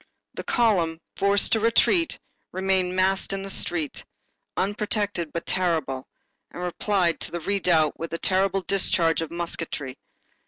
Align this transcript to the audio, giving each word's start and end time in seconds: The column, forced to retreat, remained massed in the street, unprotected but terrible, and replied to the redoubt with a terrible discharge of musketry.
The 0.33 0.43
column, 0.43 0.99
forced 1.15 1.51
to 1.51 1.59
retreat, 1.59 2.17
remained 2.51 2.95
massed 2.95 3.33
in 3.33 3.43
the 3.43 3.51
street, 3.51 4.03
unprotected 4.57 5.31
but 5.31 5.45
terrible, 5.45 6.07
and 6.49 6.63
replied 6.63 7.19
to 7.19 7.29
the 7.29 7.39
redoubt 7.39 7.99
with 7.99 8.11
a 8.11 8.17
terrible 8.17 8.61
discharge 8.63 9.21
of 9.21 9.29
musketry. 9.29 9.99